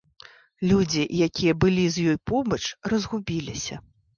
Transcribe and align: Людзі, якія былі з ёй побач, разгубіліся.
Людзі, 0.69 1.03
якія 1.27 1.53
былі 1.65 1.85
з 1.97 2.07
ёй 2.15 2.19
побач, 2.33 2.61
разгубіліся. 2.95 3.75